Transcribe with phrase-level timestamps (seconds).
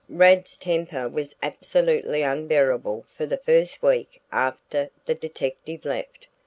[0.09, 6.25] Rad's temper was absolutely unbearable for the first week after the detective left.